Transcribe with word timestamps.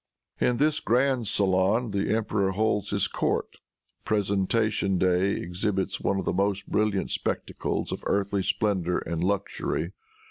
In 0.39 0.57
this 0.57 0.79
grand 0.79 1.27
saloon 1.27 1.91
the 1.91 2.11
emperor 2.15 2.53
holds 2.53 2.89
his 2.89 3.07
court. 3.07 3.57
Presentation 4.03 4.97
day 4.97 5.33
exhibits 5.33 6.01
one 6.01 6.17
of 6.17 6.25
the 6.25 6.33
most 6.33 6.67
brilliant 6.71 7.11
spectacles 7.11 7.91
of 7.91 8.01
earthly 8.07 8.41
splendor 8.41 8.97
and 8.97 9.23
luxury. 9.23 9.91